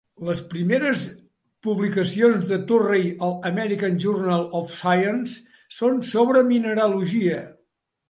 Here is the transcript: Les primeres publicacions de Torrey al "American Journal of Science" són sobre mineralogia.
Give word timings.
Les 0.27 0.39
primeres 0.51 1.03
publicacions 1.67 2.47
de 2.53 2.59
Torrey 2.73 3.05
al 3.29 3.37
"American 3.51 4.03
Journal 4.07 4.49
of 4.63 4.75
Science" 4.81 5.39
són 5.81 6.05
sobre 6.13 6.47
mineralogia. 6.53 7.43